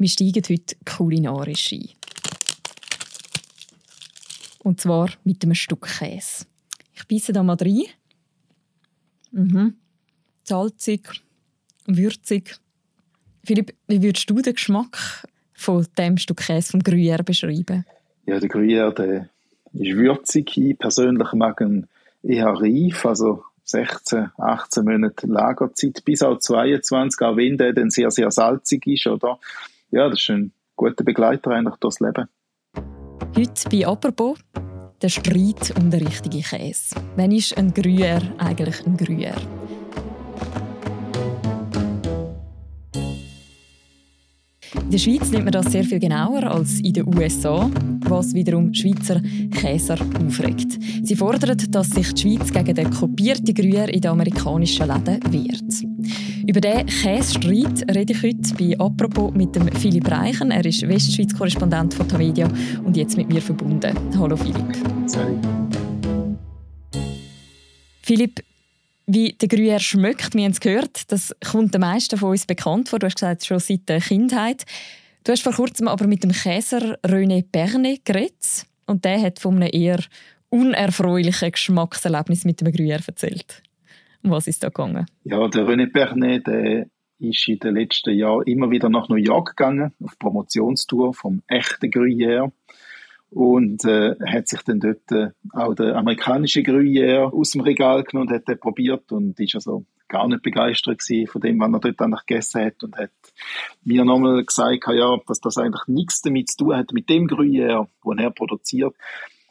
[0.00, 1.88] Wir steigen heute kulinarisch ein.
[4.60, 6.46] Und zwar mit einem Stück Käse.
[6.94, 7.82] Ich beiße da mal rein.
[9.32, 9.74] Mhm.
[10.44, 11.20] Salzig,
[11.86, 12.60] würzig.
[13.44, 17.84] Philipp, wie würdest du den Geschmack von dem Stück Käse vom Gruyère beschreiben?
[18.24, 19.28] Ja, der Gruyère, der
[19.72, 20.56] ist würzig.
[20.58, 21.88] Ich persönlich mag ihn
[22.22, 28.12] eher reif, also 16, 18 Monate Lagerzeit, bis auch 22, auch wenn der dann sehr,
[28.12, 29.40] sehr salzig ist, oder?
[29.90, 32.28] Ja, das ist ein guter Begleiter eigentlich durchs Leben.
[33.34, 34.38] Heute bei «Apropos»
[35.00, 36.94] der Streit um den richtigen Käse.
[37.16, 39.40] Wann ist ein Gruyère eigentlich ein Gruyère?
[44.82, 48.74] In der Schweiz nimmt man das sehr viel genauer als in den USA, was wiederum
[48.74, 49.20] Schweizer
[49.52, 50.78] Käser aufregt.
[51.02, 55.87] Sie fordern, dass sich die Schweiz gegen den kopierten Gruyère in den amerikanischen Läden wehrt.
[56.48, 60.50] Über diesen Käsestreit rede ich heute bei «Apropos» mit dem Philipp Reichen.
[60.50, 62.48] Er ist Westschweiz-Korrespondent von Tamedia
[62.84, 63.94] und jetzt mit mir verbunden.
[64.18, 64.74] Hallo Philipp.
[65.04, 65.46] Salut.
[68.00, 68.42] Philipp,
[69.06, 72.88] wie der Gruyère schmeckt, wir haben es gehört, das kommt den meisten von uns bekannt
[72.88, 72.98] vor.
[72.98, 74.64] Du hast gesagt, schon seit der Kindheit.
[75.24, 79.56] Du hast vor kurzem aber mit dem Käser René Bernet geredet und der hat von
[79.56, 80.00] einem eher
[80.48, 83.62] unerfreulichen Geschmackserlebnis mit dem Gruyère erzählt.
[84.30, 85.06] Was ist da gegangen?
[85.24, 86.86] Ja, der René Bernet, der
[87.18, 91.90] ist in den letzten Jahren immer wieder nach New York gegangen, auf Promotionstour vom echten
[91.90, 92.52] Gruyère
[93.30, 98.28] und äh, hat sich dann dort äh, auch der amerikanische Gruyère aus dem Regal genommen
[98.28, 102.00] und hat den probiert und ist also gar nicht begeistert von dem, was er dort
[102.00, 103.10] eigentlich gegessen hat und hat
[103.84, 107.86] mir nochmal gesagt, ja, dass das eigentlich nichts damit zu tun hat mit dem Gruyère,
[108.04, 108.94] den er produziert.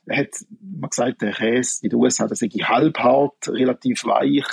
[0.10, 0.30] Hat
[0.62, 4.46] man gesagt, der Käse in den USA, das sei halbhart, relativ weich,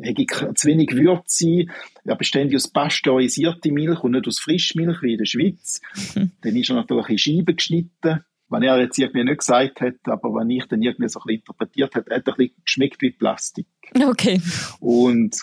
[0.00, 1.66] hätte zu wenig Würze,
[2.04, 5.80] er besteht aus pasteurisierter Milch und nicht aus Frischmilch wie in der Schweiz.
[6.14, 10.28] Dann ist er natürlich in Scheiben geschnitten wenn er jetzt irgendwie nicht gesagt hat, aber
[10.34, 13.10] wenn ich dann irgendwie so ein bisschen interpretiert hat, hat er ein bisschen geschmeckt wie
[13.10, 13.66] Plastik.
[13.94, 14.40] Okay.
[14.78, 15.40] Und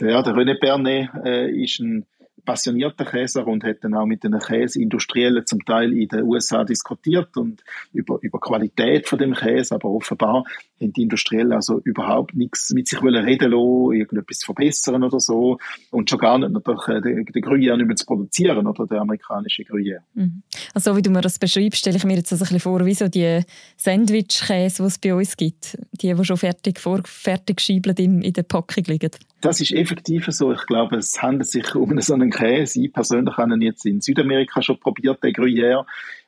[0.00, 2.06] der, der René Bernet äh, ist ein
[2.44, 7.36] passionierter Käser und hat dann auch mit den Käseindustriellen zum Teil in den USA diskutiert
[7.36, 7.62] und
[7.92, 10.44] über, über Qualität von dem Käse, aber offenbar
[10.80, 15.58] haben die Industriellen also überhaupt nichts mit sich wollen reden lassen, irgendetwas verbessern oder so
[15.90, 19.00] und schon gar nicht natürlich äh, den, den Gruyère nicht mehr zu produzieren oder der
[19.00, 20.00] amerikanische Gruyère.
[20.14, 20.42] Mhm.
[20.74, 22.94] Also wie du mir das beschreibst, stelle ich mir jetzt also ein bisschen vor, wie
[22.94, 23.40] so die
[23.76, 28.42] Sandwich-Käse, die es bei uns gibt, die, die schon fertig, vor, fertig in, in der
[28.42, 29.10] Packung liegen.
[29.44, 30.52] Das ist effektiv so.
[30.52, 32.82] Ich glaube, es handelt sich um so einen Käse.
[32.82, 35.84] Ich persönlich habe ihn jetzt in Südamerika schon probiert, den Gruyère.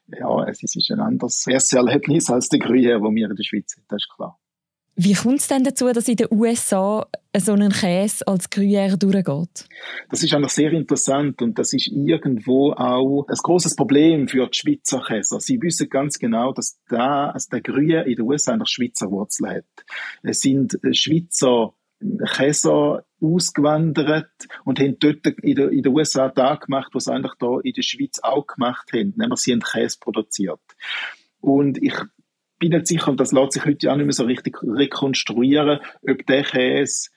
[0.09, 3.87] Ja, es ist ein anderes Erlebnis als der Gruyère, den wir in der Schweiz haben,
[3.89, 4.39] das ist klar.
[4.97, 9.67] Wie kommt es denn dazu, dass in den USA so ein Käse als Gruyère durchgeht?
[10.11, 14.59] Das ist eigentlich sehr interessant und das ist irgendwo auch ein großes Problem für die
[14.59, 15.41] Schweizer Käser.
[15.41, 19.49] Sie wissen ganz genau, dass, der, also der Gruyère in den USA eine Schweizer Wurzel
[19.49, 19.65] hat.
[20.23, 21.73] Es sind Schweizer
[22.35, 24.31] Käser ausgewandert
[24.65, 27.73] und haben dort in den, in den USA da gemacht, was sie eigentlich da in
[27.73, 29.15] der Schweiz auch gemacht haben.
[29.17, 30.61] Nämlich sie haben Käse produziert.
[31.41, 31.95] Und ich
[32.59, 36.27] bin nicht sicher, und das lässt sich heute auch nicht mehr so richtig rekonstruieren, ob
[36.27, 37.11] der Käse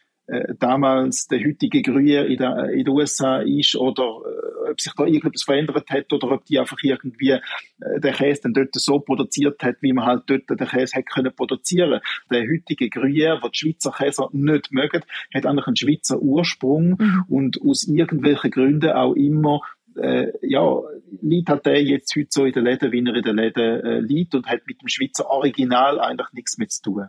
[0.60, 5.06] damals der heutige Gruyère in, der, in den USA ist oder äh, ob sich da
[5.06, 9.62] irgendetwas verändert hat oder ob die einfach irgendwie äh, den Käse dann dort so produziert
[9.64, 12.02] hat, wie man halt dort den Käse hätte können produzieren.
[12.30, 15.02] Der heutige Gruyère, den die Schweizer Käser nicht mögen,
[15.34, 17.24] hat eigentlich einen Schweizer Ursprung mhm.
[17.28, 19.62] und aus irgendwelchen Gründen auch immer
[19.96, 20.82] äh, ja,
[21.22, 24.00] liegt halt der jetzt heute so in den Läden, wie er in den Läden äh,
[24.00, 27.08] liegt und hat mit dem Schweizer Original eigentlich nichts mehr zu tun.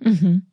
[0.00, 0.46] Mhm.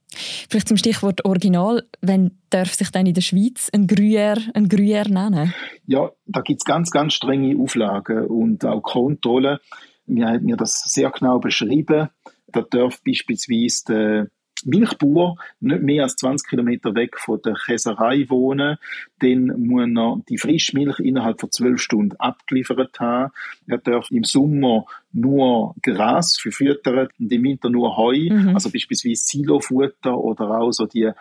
[0.50, 5.12] Vielleicht zum Stichwort Original, wenn darf sich dann in der Schweiz ein Gruyère, ein Gruyère
[5.12, 5.54] nennen?
[5.88, 9.58] Ja, da gibt es ganz, ganz strenge Auflagen und auch Kontrollen.
[10.06, 12.10] Wir haben mir das sehr genau beschrieben.
[12.48, 14.28] Da darf beispielsweise der
[14.66, 18.78] Milchbauer nicht mehr als 20 Kilometer weg von der Käserei wohnen,
[19.20, 23.32] dann muss er die Frischmilch innerhalb von zwölf Stunden abgeliefert haben.
[23.68, 28.50] Er darf im Sommer nur Gras verfüttern und im Winter nur Heu, mhm.
[28.50, 31.12] also beispielsweise Silofutter oder auch so die,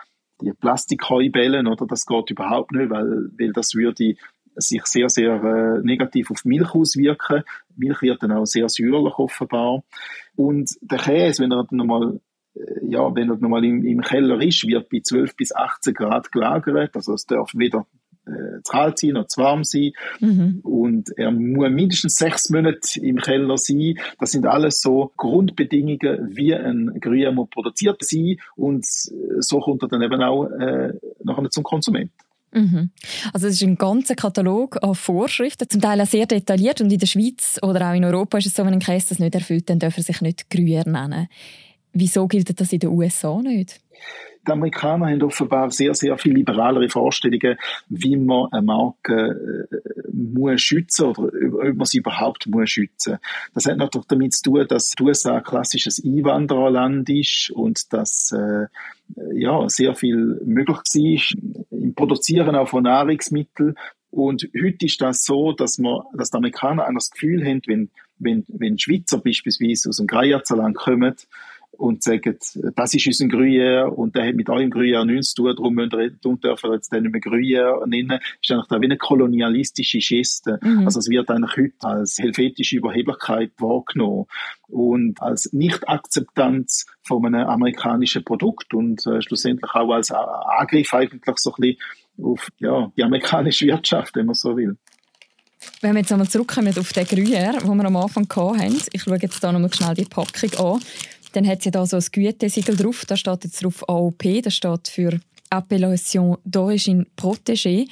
[0.40, 1.86] die Plastikheubellen, oder?
[1.86, 4.16] Das geht überhaupt nicht, weil, weil das würde
[4.56, 7.42] sich sehr, sehr äh, negativ auf Milch auswirken.
[7.76, 9.82] Milch wird dann auch sehr säuerlich offenbar.
[10.36, 12.20] Und der Käse, wenn er dann nochmal
[12.82, 16.94] ja, wenn er nochmal im, im Keller ist, wird bei 12 bis 18 Grad gelagert.
[16.94, 17.86] Also es darf weder
[18.26, 19.92] äh, zu kalt sein noch zu warm sein.
[20.20, 20.60] Mhm.
[20.62, 23.98] Und er muss mindestens sechs Monate im Keller sein.
[24.18, 28.36] Das sind alles so Grundbedingungen, wie ein Gruyère produziert sein.
[28.56, 30.92] Und so kommt er dann eben auch äh,
[31.22, 32.12] nachher zum Konsument.
[32.54, 32.90] Mhm.
[33.32, 37.00] Also es ist ein ganzer Katalog an Vorschriften, zum Teil auch sehr detailliert und in
[37.00, 39.68] der Schweiz oder auch in Europa ist es so, wenn ein Käse das nicht erfüllt,
[39.68, 41.26] dann darf er sich nicht Gruyère nennen.
[41.94, 43.80] Wieso gilt das in den USA nicht?
[44.46, 47.56] die Amerikaner haben offenbar sehr, sehr viel liberalere Vorstellungen,
[47.88, 53.18] wie man eine Marke äh, muss schützen oder ob man sie überhaupt muss schützen.
[53.54, 58.32] Das hat natürlich damit zu tun, dass die USA ein klassisches Einwandererland ist und dass
[58.32, 58.66] äh,
[59.34, 63.74] ja, sehr viel möglich war im Produzieren auch von Nahrungsmitteln.
[64.10, 68.44] Und heute ist das so, dass man, dass die Amerikaner das Gefühl haben, wenn, wenn,
[68.46, 71.16] wenn Schweizer beispielsweise aus dem Greyerzaland kommen,
[71.78, 72.38] und sagen,
[72.76, 75.98] das ist unser Gruyère und der hat mit eurem Gruyère nichts zu tun, darum müssen
[75.98, 79.98] wir, dürfen wir jetzt den nicht mehr Gruyère nennen, ist eigentlich da wie eine kolonialistische
[79.98, 80.58] Geste.
[80.62, 80.84] Mhm.
[80.84, 84.26] Also es wird eigentlich heute als helvetische Überheblichkeit wahrgenommen
[84.68, 91.52] und als Nicht-Akzeptanz von einem amerikanischen Produkt und äh, schlussendlich auch als Angriff eigentlich so
[91.52, 91.78] ein bisschen
[92.22, 94.76] auf ja, die amerikanische Wirtschaft, wenn man so will.
[95.80, 99.18] Wenn wir jetzt einmal zurückkommen auf den Gruyère, den wir am Anfang hatten, ich schaue
[99.20, 100.80] jetzt da nochmal schnell die Packung an,
[101.34, 104.88] dann hat sie da so ein Gütesiegel drauf, da steht jetzt drauf AOP, das steht
[104.88, 105.20] für
[105.50, 107.86] Appellation d'origine protégée.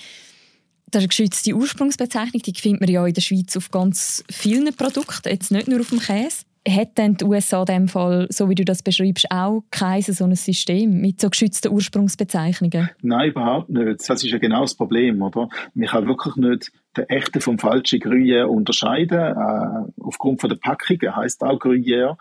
[0.90, 4.72] Das ist eine geschützte Ursprungsbezeichnung, die findet man ja in der Schweiz auf ganz vielen
[4.74, 6.44] Produkten, jetzt nicht nur auf dem Käse.
[6.68, 10.24] Hat denn die USA in dem Fall, so wie du das beschreibst, auch kein so
[10.24, 12.90] ein System mit so geschützten Ursprungsbezeichnungen?
[13.02, 14.08] Nein, überhaupt nicht.
[14.08, 15.48] Das ist ja genau das Problem, oder?
[15.74, 19.18] Man kann wirklich nicht den echten vom falschen Gruyère unterscheiden.
[19.18, 22.16] Äh, aufgrund von der Packung heißt auch Gruyère.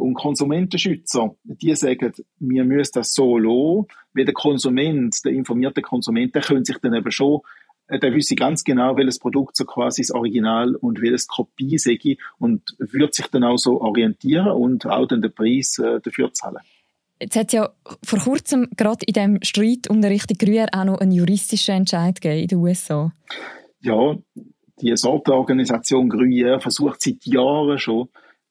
[0.00, 6.34] Und Konsumentenschützer, die sagen, wir müssen das so lassen, weil der Konsument, der informierte Konsument,
[6.34, 7.40] der könnte sich dann eben schon
[7.90, 11.98] äh, der wüsste ganz genau, welches Produkt so quasi das Original und welches Kopie sei
[12.38, 16.58] und würde sich dann auch so orientieren und auch dann den Preis äh, dafür zahlen.
[17.20, 17.70] Jetzt hat ja
[18.02, 22.20] vor kurzem gerade in dem Streit um den richtigen Gruyère auch noch einen juristischen Entscheid
[22.20, 23.12] gegeben in den USA.
[23.80, 24.16] Ja,
[24.80, 28.08] die Sortenorganisation Gruyère versucht seit Jahren schon,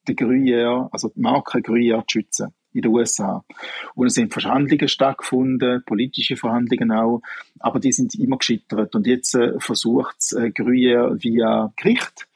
[0.10, 3.44] die Gruyère, also die Marke Gruyère zu schützen in den USA.
[3.96, 7.22] Und es sind Verhandlungen stattgefunden, politische Verhandlungen auch,
[7.60, 8.96] aber die sind immer gescheitert.
[8.96, 12.28] Und jetzt äh, versucht äh, Gruyère via Gericht.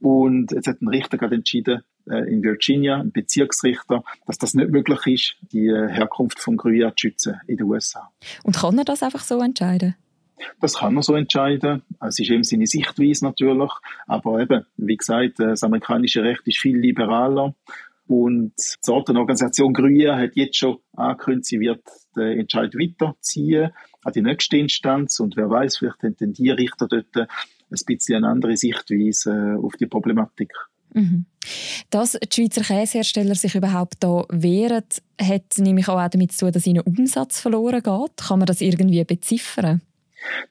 [0.00, 4.70] Und jetzt hat ein Richter gerade entschieden, äh, in Virginia, ein Bezirksrichter, dass das nicht
[4.70, 8.10] möglich ist, die äh, Herkunft von Gruyère zu schützen in den USA.
[8.44, 9.96] Und kann er das einfach so entscheiden?
[10.60, 11.82] Das kann man so entscheiden.
[12.00, 13.70] Es ist eben seine Sichtweise natürlich.
[14.06, 17.54] Aber eben, wie gesagt, das amerikanische Recht ist viel liberaler.
[18.06, 21.82] Und die Sortenorganisation Gruyère hat jetzt schon angekündigt, sie wird
[22.16, 23.70] den Entscheid weiterziehen
[24.02, 25.20] an die nächste Instanz.
[25.20, 27.26] Und wer weiß, vielleicht haben die Richter dort ein
[27.86, 30.52] bisschen eine andere Sichtweise auf die Problematik.
[30.94, 31.26] Mhm.
[31.90, 34.84] Dass die Schweizer Käsehersteller sich überhaupt da wehren,
[35.20, 38.16] hat nämlich auch damit zu tun, dass ihnen Umsatz verloren geht.
[38.16, 39.82] Kann man das irgendwie beziffern?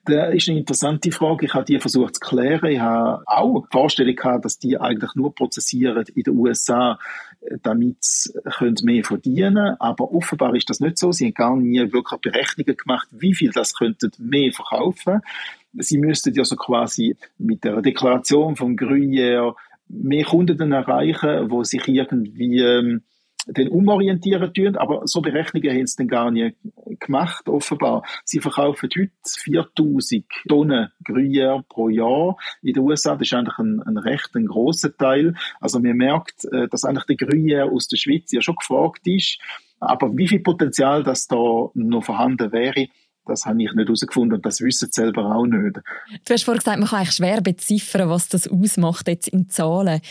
[0.05, 1.45] Das ist eine interessante Frage.
[1.45, 2.71] Ich habe die versucht zu klären.
[2.71, 6.99] Ich habe auch die Vorstellung gehabt, dass die eigentlich nur prozessieren in den USA,
[7.63, 8.31] damit sie
[8.83, 9.75] mehr verdienen können.
[9.79, 11.11] Aber offenbar ist das nicht so.
[11.11, 15.21] Sie haben gar nie wirklich Berechnungen gemacht, wie viel das könnten mehr verkaufen.
[15.73, 19.55] Sie müssten ja so quasi mit der Deklaration von Gruyère
[19.89, 23.01] mehr Kunden erreichen, wo sich irgendwie ähm,
[23.47, 26.57] den umorientieren tun, aber so Berechnungen haben sie dann gar nicht
[26.99, 28.03] gemacht, offenbar.
[28.25, 33.15] Sie verkaufen heute 4000 Tonnen Gruyère pro Jahr in den USA.
[33.15, 35.35] Das ist eigentlich ein, ein recht ein grosser Teil.
[35.59, 39.39] Also man merkt, äh, dass eigentlich der Gruyère aus der Schweiz ja schon gefragt ist.
[39.79, 42.87] Aber wie viel Potenzial das da noch vorhanden wäre,
[43.25, 45.77] das habe ich nicht herausgefunden und das wissen sie selber auch nicht.
[46.25, 50.01] Du hast vorhin gesagt, man kann eigentlich schwer beziffern, was das ausmacht jetzt in Zahlen.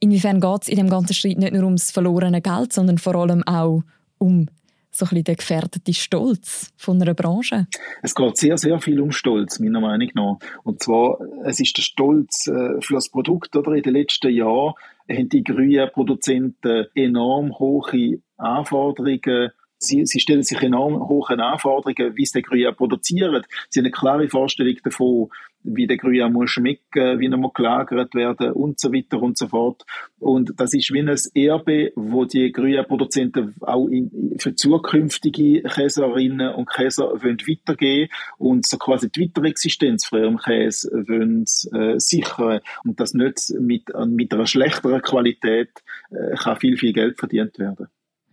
[0.00, 3.42] Inwiefern geht es in dem ganzen Streit nicht nur ums verlorene Geld, sondern vor allem
[3.44, 3.82] auch
[4.18, 4.46] um
[4.90, 7.66] so ein bisschen den gefährdeten Stolz von einer Branche?
[8.02, 10.38] Es geht sehr, sehr viel um Stolz, meiner Meinung nach.
[10.64, 13.54] Und zwar, es ist der Stolz äh, für das Produkt.
[13.54, 13.72] Oder?
[13.74, 14.74] In den letzten Jahren
[15.08, 19.50] haben die grünen Produzenten enorm hohe Anforderungen
[19.80, 23.44] Sie, sie stellen sich enorm hohe Anforderungen, wie sie den Gruyère produzieren.
[23.68, 25.28] Sie haben eine klare Vorstellung davon,
[25.62, 29.48] wie der Gruyère muss schmecken, wie er muss gelagert werden und so weiter und so
[29.48, 29.84] fort.
[30.18, 36.68] Und das ist wie ein Erbe, wo die Gruyère-Produzenten auch in, für zukünftige Käserinnen und
[36.68, 43.00] Käser wollen weitergehen und so quasi die Weiterexistenz von ihrem Käse wollen äh, sichern und
[43.00, 45.70] das nicht mit, mit einer schlechteren Qualität
[46.10, 47.88] äh, kann viel, viel Geld verdient werden.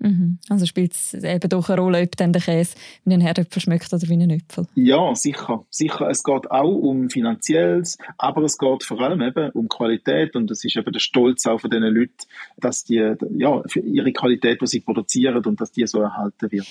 [0.05, 0.37] Mhm.
[0.49, 3.91] Also spielt es eben doch eine Rolle, ob dann der Käse wie ein Herdöpfel schmeckt
[3.91, 4.67] oder wie ein Äpfel?
[4.75, 5.65] Ja, sicher.
[5.71, 6.09] Sicher.
[6.09, 10.63] Es geht auch um Finanzielles, aber es geht vor allem eben um Qualität und es
[10.63, 12.13] ist eben der Stolz auch von diesen Leuten,
[12.57, 16.67] dass die, ja, für ihre Qualität, die sie produzieren und dass die so erhalten wird.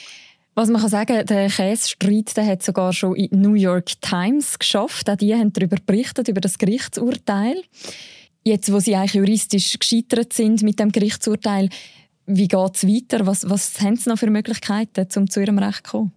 [0.54, 5.10] Was man kann sagen, der Käsestreit der hat sogar schon in New York Times geschafft.
[5.10, 7.56] Auch die haben darüber berichtet, über das Gerichtsurteil.
[8.44, 11.70] Jetzt, wo sie eigentlich juristisch gescheitert sind mit dem Gerichtsurteil,
[12.26, 13.26] wie geht es weiter?
[13.26, 16.12] Was, was haben sie noch für Möglichkeiten, um zu ihrem Recht zu kommen?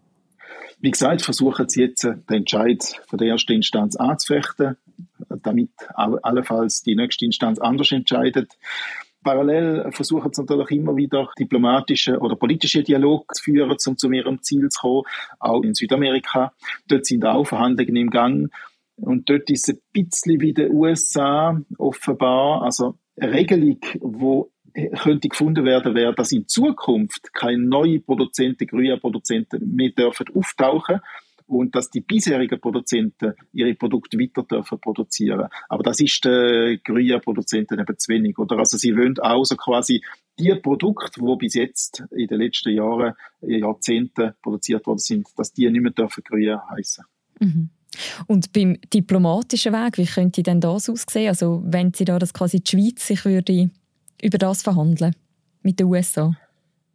[0.79, 4.77] Wie gesagt, versuchen sie jetzt, den Entscheid von der ersten Instanz anzufechten,
[5.41, 8.53] damit allenfalls die nächste Instanz anders entscheidet.
[9.23, 14.41] Parallel versuchen sie natürlich immer wieder diplomatische oder politische Dialog zu führen, um zu ihrem
[14.43, 15.03] Ziel zu kommen.
[15.39, 16.53] Auch in Südamerika.
[16.87, 18.51] Dort sind auch Verhandlungen im Gang.
[18.95, 24.51] Und dort ist ein bisschen wie den USA offenbar, also eine Regelung, wo
[25.01, 30.99] könnte gefunden werden, wäre, dass in Zukunft keine neuen Produzenten, Grünproduzenten mehr dürfen auftauchen
[31.47, 35.47] und dass die bisherigen Produzenten ihre Produkte weiter dürfen produzieren.
[35.69, 38.37] Aber das ist den Grünproduzenten eben zu wenig.
[38.37, 38.59] Oder?
[38.59, 40.03] Also sie wollen auch so quasi
[40.37, 45.69] die Produkte, die bis jetzt in den letzten Jahren, Jahrzehnten produziert worden sind, dass die
[45.69, 47.05] nicht mehr dürfen Grün heißen.
[47.39, 47.69] Mhm.
[48.27, 51.29] Und beim diplomatischen Weg, wie könnte denn das aussehen?
[51.29, 53.71] Also wenn Sie da das quasi die Schweiz sich würde
[54.21, 55.15] über das verhandeln
[55.61, 56.35] mit den USA?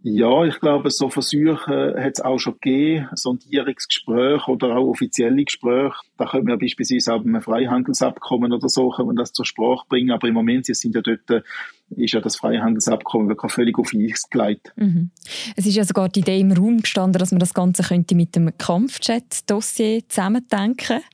[0.04, 5.94] Ja, ich glaube, so Versuche hat es auch schon gegeben, Sondierungsgespräche oder auch offizielle Gespräche.
[6.18, 10.10] Da können wir beispielsweise auch beim Freihandelsabkommen oder so können wir das zur Sprache bringen.
[10.10, 11.44] Aber im Moment sie sind ja dort,
[11.90, 14.72] ist ja das Freihandelsabkommen wirklich völlig auf Eis gelegt.
[14.74, 15.10] Mhm.
[15.54, 18.34] Es ist ja sogar die Idee im Raum gestanden, dass man das Ganze könnte mit
[18.34, 21.04] dem Kampfjet-Dossier zusammendenken könnte.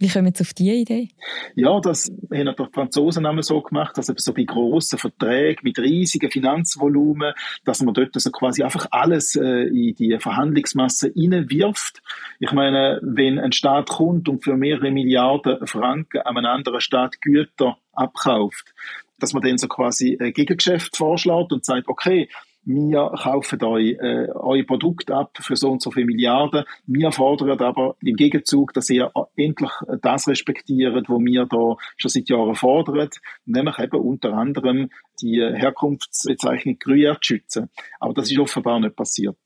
[0.00, 1.08] Wie kommen Sie auf diese Idee?
[1.56, 6.30] Ja, das haben die Franzosen einmal so gemacht, dass so bei grossen Verträgen mit riesigen
[6.30, 7.34] Finanzvolumen,
[7.66, 12.00] dass man dort also quasi einfach alles äh, in die Verhandlungsmasse hineinwirft.
[12.38, 17.20] Ich meine, wenn ein Staat kommt und für mehrere Milliarden Franken an einen anderen Staat
[17.20, 18.72] Güter abkauft,
[19.18, 22.30] dass man dann so quasi ein Gegengeschäft vorschlägt und sagt, okay,
[22.64, 26.64] wir kaufen euch äh, euer Produkt ab für so und so viele Milliarden.
[26.86, 29.70] Wir fordern aber im Gegenzug, dass ihr endlich
[30.02, 33.08] das respektiert, was wir da schon seit Jahren fordern,
[33.46, 34.90] nämlich eben unter anderem
[35.20, 37.70] die Herkunftsbezeichnung Gruyère zu schützen.
[37.98, 39.38] Aber das ist offenbar nicht passiert.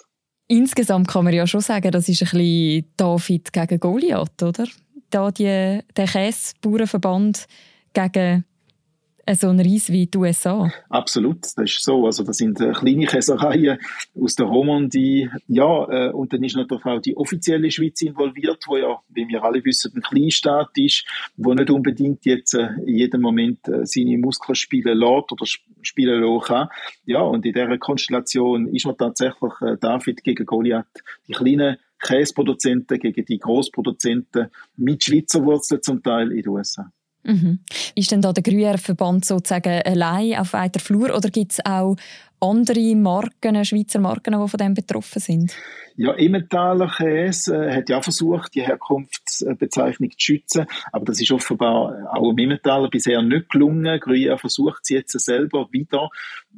[0.46, 4.66] Insgesamt kann man ja schon sagen, das ist ein bisschen David gegen Goliath, oder?
[5.08, 7.46] Da die, der Käsebauernverband
[7.94, 8.44] gegen
[9.32, 10.70] so ein Reis wie die USA.
[10.88, 12.06] Absolut, das ist so.
[12.06, 13.78] Also das sind äh, kleine Käsereien
[14.20, 15.30] aus der Romandie.
[15.48, 19.42] Ja, äh, und dann ist natürlich auch die offizielle Schweiz involviert, wo ja, wie wir
[19.42, 21.04] alle wissen, ein Kleinstaat ist,
[21.36, 25.46] wo nicht unbedingt jetzt äh, in jedem Moment äh, seine Muskeln spielen lässt oder
[25.82, 26.68] spielen kann.
[27.06, 30.86] Ja, und in dieser Konstellation ist man tatsächlich äh, David gegen Goliath.
[31.28, 36.90] Die kleinen Käseproduzenten gegen die Großproduzenten mit Schweizer Wurzeln zum Teil in den USA.
[37.24, 37.60] Mhm.
[37.94, 41.96] Ist denn da der Gruyère-Verband sozusagen allein auf weiter Flur oder gibt es auch
[42.40, 45.54] andere Marken, Schweizer Marken, die von dem betroffen sind?
[45.96, 52.10] Ja, Emmentaler Käse äh, hat ja versucht, die Herkunftsbezeichnung zu schützen, aber das ist offenbar
[52.12, 54.00] auch im Emmentaler bisher nicht gelungen.
[54.00, 56.10] Gruyère versucht es jetzt selber wieder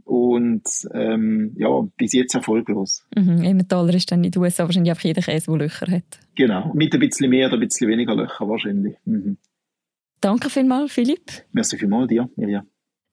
[0.05, 3.07] und ähm, ja, bis jetzt erfolglos.
[3.15, 3.45] Mhm.
[3.45, 6.19] Emmentaler ist dann in den USA wahrscheinlich einfach jeder Käse, der Löcher hat.
[6.35, 8.97] Genau, mit ein bisschen mehr oder ein bisschen weniger Löcher wahrscheinlich.
[9.05, 9.37] Mhm.
[10.21, 11.31] Danke vielmals, Philipp.
[11.53, 12.65] Merci vielmals dir, Mirja.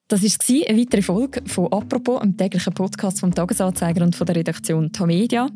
[0.09, 4.35] Das war eine weitere Folge von «Apropos», einem täglichen Podcast vom Tagesanzeiger und von der
[4.35, 5.47] Redaktion Tamedia.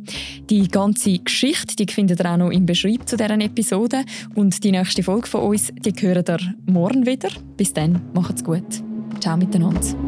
[0.50, 4.04] Die ganze Geschichte die findet ihr auch noch im Beschreib zu deren Episode.
[4.36, 7.30] Und die nächste Folge von uns, die hören ihr morgen wieder.
[7.58, 8.84] Bis dann, macht's gut.
[9.20, 10.07] Ciao miteinander.